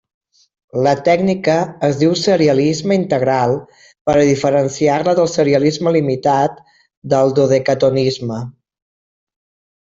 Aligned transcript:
La 0.85 0.91
tècnica 1.07 1.57
es 1.87 1.99
diu 2.03 2.15
serialisme 2.21 2.97
integral 2.99 3.53
per 4.09 4.15
a 4.15 4.25
diferenciar-la 4.31 5.15
del 5.21 5.29
serialisme 5.35 5.95
limitat 5.99 6.57
del 7.15 7.37
dodecatonisme. 7.43 8.41